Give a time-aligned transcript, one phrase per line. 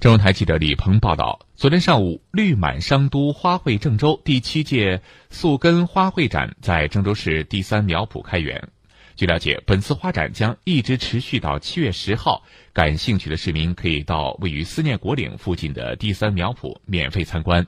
[0.00, 8.68] 郑州台记者李鹏报道，昨天上午，绿满商都花卉郑州第七届宿根花卉展在郑州市第三苗圃开园。
[9.16, 17.66] 据了解，本次花展将一直持续到七月十号，感兴趣的市民可以到位于思念果岭附近的第三苗圃免费参观。